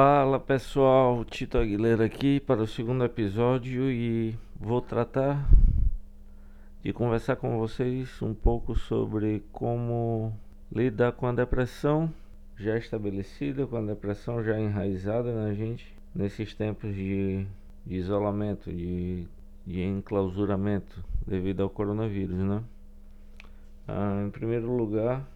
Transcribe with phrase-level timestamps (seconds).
[0.00, 5.44] Fala pessoal, Tito Aguilera aqui para o segundo episódio e vou tratar
[6.84, 10.32] de conversar com vocês um pouco sobre como
[10.70, 12.14] lidar com a depressão
[12.56, 17.44] já estabelecida, com a depressão já enraizada na gente nesses tempos de,
[17.84, 19.26] de isolamento, de,
[19.66, 22.62] de enclausuramento devido ao coronavírus, né?
[23.88, 25.28] Ah, em primeiro lugar,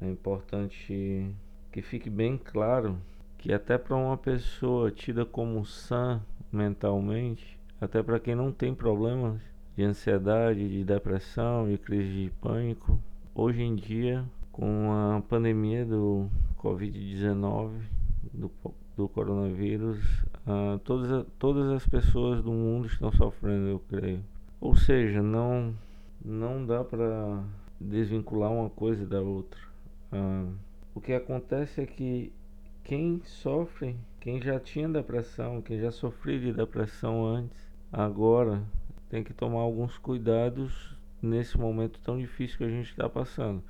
[0.00, 1.34] é importante
[1.72, 2.96] que fique bem claro
[3.38, 6.20] que até para uma pessoa tida como sã
[6.52, 9.40] mentalmente, até para quem não tem problemas
[9.76, 13.00] de ansiedade, de depressão, de crise de pânico,
[13.34, 17.70] hoje em dia, com a pandemia do Covid-19,
[18.34, 18.50] do,
[18.96, 19.98] do coronavírus,
[20.44, 24.24] uh, todas, todas as pessoas do mundo estão sofrendo, eu creio.
[24.60, 25.72] Ou seja, não,
[26.24, 27.44] não dá para
[27.80, 29.60] desvincular uma coisa da outra.
[30.12, 30.52] Uh,
[30.92, 32.32] o que acontece é que
[32.88, 38.64] quem sofre, quem já tinha depressão, quem já sofreu de depressão antes, agora
[39.10, 43.62] tem que tomar alguns cuidados nesse momento tão difícil que a gente está passando.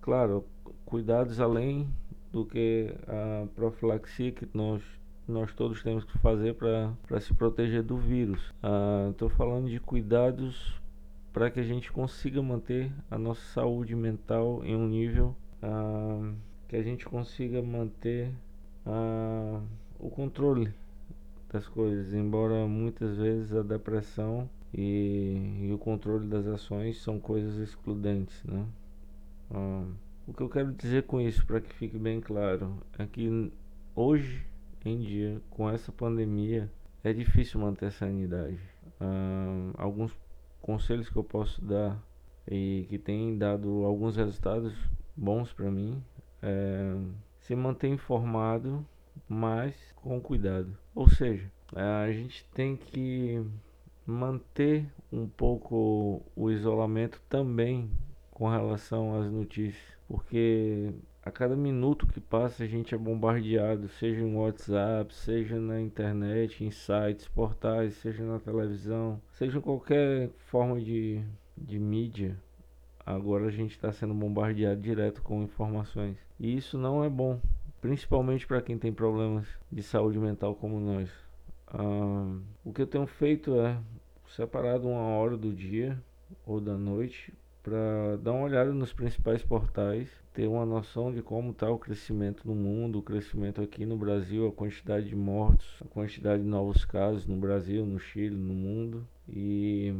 [0.00, 0.44] Claro,
[0.86, 1.92] cuidados além
[2.30, 4.80] do que a profilaxia que nós
[5.26, 8.54] nós todos temos que fazer para se proteger do vírus.
[9.10, 10.80] Estou uh, falando de cuidados
[11.32, 16.34] para que a gente consiga manter a nossa saúde mental em um nível uh,
[16.68, 18.32] que a gente consiga manter
[18.86, 20.72] o controle
[21.52, 27.56] das coisas, embora muitas vezes a depressão e, e o controle das ações são coisas
[27.56, 28.66] excludentes, né?
[29.50, 29.84] Ah,
[30.26, 33.52] o que eu quero dizer com isso, para que fique bem claro, é que
[33.94, 34.46] hoje
[34.84, 36.70] em dia, com essa pandemia,
[37.02, 38.60] é difícil manter a sanidade.
[39.00, 40.16] Ah, alguns
[40.62, 42.00] conselhos que eu posso dar
[42.48, 44.72] e que têm dado alguns resultados
[45.16, 46.02] bons para mim
[46.42, 46.94] é
[47.50, 48.86] se manter informado,
[49.28, 50.78] mas com cuidado.
[50.94, 53.44] Ou seja, a gente tem que
[54.06, 57.90] manter um pouco o isolamento também
[58.30, 60.94] com relação às notícias, porque
[61.24, 66.62] a cada minuto que passa a gente é bombardeado, seja no WhatsApp, seja na internet,
[66.62, 71.20] em sites, portais, seja na televisão, seja em qualquer forma de,
[71.58, 72.38] de mídia
[73.14, 76.16] Agora a gente está sendo bombardeado direto com informações.
[76.38, 77.40] E isso não é bom,
[77.80, 81.10] principalmente para quem tem problemas de saúde mental como nós.
[81.66, 83.78] Ah, o que eu tenho feito é
[84.28, 86.00] separado uma hora do dia
[86.46, 87.32] ou da noite
[87.62, 92.46] para dar uma olhada nos principais portais, ter uma noção de como está o crescimento
[92.46, 96.84] no mundo, o crescimento aqui no Brasil, a quantidade de mortos, a quantidade de novos
[96.84, 99.94] casos no Brasil, no Chile, no mundo e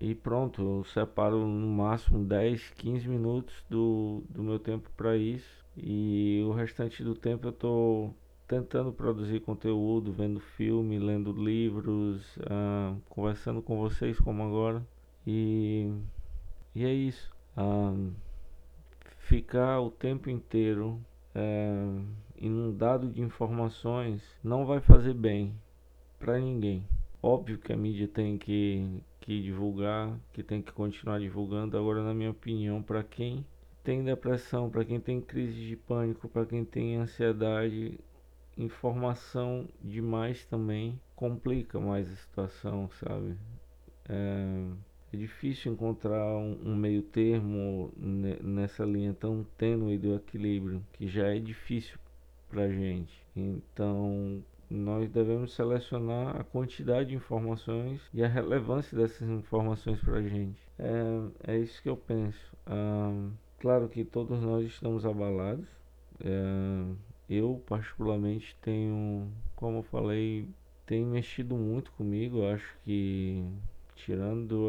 [0.00, 5.64] e pronto, eu separo no máximo 10, 15 minutos do, do meu tempo para isso
[5.76, 8.14] e o restante do tempo eu estou
[8.46, 14.86] tentando produzir conteúdo, vendo filme, lendo livros, uh, conversando com vocês como agora
[15.26, 15.90] e,
[16.74, 17.30] e é isso.
[17.56, 18.12] Uh,
[19.18, 21.00] ficar o tempo inteiro
[21.34, 22.04] uh,
[22.36, 25.54] inundado de informações não vai fazer bem
[26.18, 26.84] para ninguém.
[27.22, 31.76] Óbvio que a mídia tem que que divulgar, que tem que continuar divulgando.
[31.76, 33.44] Agora, na minha opinião, para quem
[33.82, 37.98] tem depressão, para quem tem crise de pânico, para quem tem ansiedade,
[38.56, 43.36] informação demais também complica mais a situação, sabe?
[44.08, 44.64] É,
[45.12, 51.34] é difícil encontrar um, um, meio termo nessa linha tão tênue do equilíbrio, que já
[51.34, 51.98] é difícil
[52.48, 53.26] pra gente.
[53.34, 60.22] Então, nós devemos selecionar a quantidade de informações e a relevância dessas informações para a
[60.22, 60.58] gente.
[60.78, 62.52] É, é isso que eu penso.
[62.66, 65.66] Ah, claro que todos nós estamos abalados.
[66.20, 66.94] É,
[67.28, 70.48] eu, particularmente, tenho, como eu falei,
[70.84, 72.44] tem mexido muito comigo.
[72.46, 73.44] Acho que,
[73.94, 74.68] tirando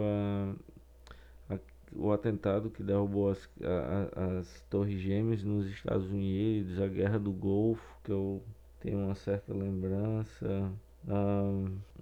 [1.49, 1.59] a, a,
[1.95, 7.31] o atentado que derrubou as, a, as Torres Gêmeas nos Estados Unidos, a Guerra do
[7.31, 8.43] Golfo, que eu
[8.79, 10.71] tenho uma certa lembrança.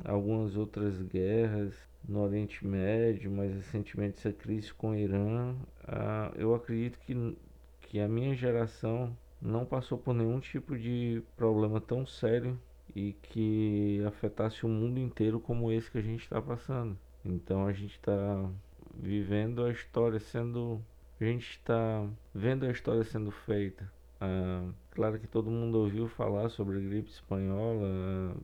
[0.04, 1.74] algumas outras guerras
[2.08, 5.56] no Oriente Médio, mais recentemente essa crise com o Irã.
[5.88, 7.38] Ah, eu acredito que,
[7.82, 12.60] que a minha geração não passou por nenhum tipo de problema tão sério
[12.96, 16.98] e que afetasse o mundo inteiro como esse que a gente está passando.
[17.24, 18.50] Então a gente está
[18.94, 20.82] vivendo a história sendo.
[21.20, 23.92] A gente está vendo a história sendo feita.
[24.20, 28.36] Ah, claro que todo mundo ouviu falar sobre a gripe espanhola,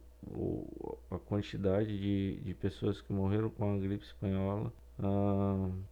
[1.09, 4.71] a quantidade de, de pessoas que morreram com a gripe espanhola.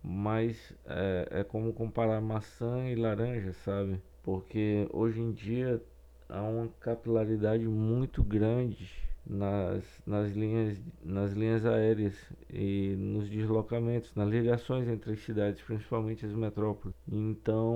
[0.03, 4.01] Mas é, é como comparar maçã e laranja, sabe?
[4.21, 5.81] Porque hoje em dia
[6.27, 12.15] há uma capilaridade muito grande nas, nas, linhas, nas linhas aéreas
[12.51, 16.95] e nos deslocamentos, nas ligações entre as cidades, principalmente as metrópoles.
[17.07, 17.75] Então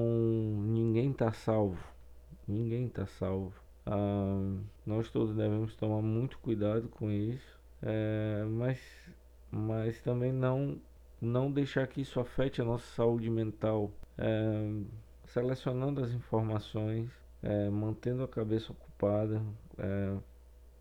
[0.65, 1.92] ninguém está salvo.
[2.47, 3.53] Ninguém está salvo.
[3.85, 8.79] Ah, nós todos devemos tomar muito cuidado com isso, é, mas,
[9.51, 10.79] mas também não,
[11.21, 14.83] não deixar que isso afete a nossa saúde mental, é,
[15.25, 17.09] selecionando as informações,
[17.41, 19.41] é, mantendo a cabeça ocupada,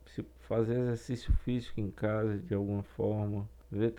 [0.06, 3.94] se fazer exercício físico em casa de alguma forma, ver,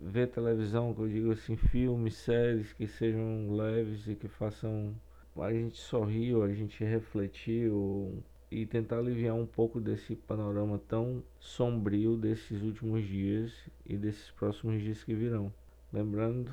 [0.00, 4.94] ver televisão, que eu digo assim, filmes, séries que sejam leves e que façam
[5.42, 10.80] a gente sorrir, ou a gente refletir ou, e tentar aliviar um pouco desse panorama
[10.88, 13.52] tão sombrio desses últimos dias
[13.84, 15.52] e desses próximos dias que virão.
[15.92, 16.48] Lembrando,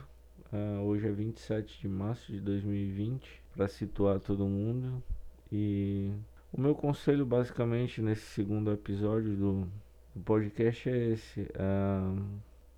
[0.52, 5.04] uh, hoje é 27 de março de 2020, para situar todo mundo.
[5.52, 6.12] E
[6.52, 9.68] o meu conselho, basicamente, nesse segundo episódio do,
[10.16, 12.26] do podcast é esse: uh,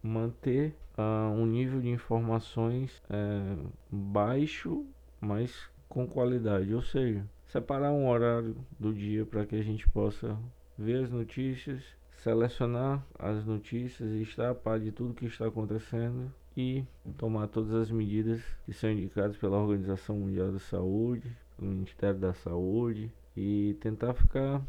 [0.01, 4.85] manter uh, um nível de informações uh, baixo,
[5.21, 10.35] mas com qualidade, ou seja, separar um horário do dia para que a gente possa
[10.75, 11.83] ver as notícias,
[12.15, 16.83] selecionar as notícias e estar a par de tudo que está acontecendo e
[17.15, 22.33] tomar todas as medidas que são indicadas pela Organização Mundial da Saúde, pelo Ministério da
[22.33, 24.63] Saúde e tentar ficar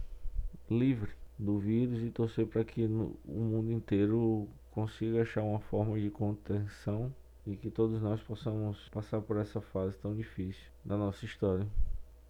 [0.71, 5.99] livre do vírus e torcer para que no, o mundo inteiro consiga achar uma forma
[5.99, 7.11] de contenção
[7.47, 11.67] e que todos nós possamos passar por essa fase tão difícil da nossa história.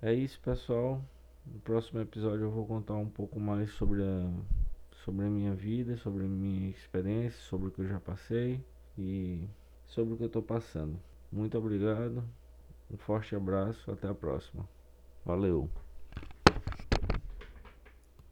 [0.02, 1.02] É isso, pessoal.
[1.46, 4.32] No próximo episódio eu vou contar um pouco mais sobre a,
[5.04, 8.64] sobre a minha vida, sobre a minha experiência, sobre o que eu já passei
[8.98, 9.46] e
[9.86, 10.98] sobre o que eu estou passando.
[11.30, 12.24] Muito obrigado,
[12.90, 14.66] um forte abraço, até a próxima.
[15.24, 15.83] Valeu!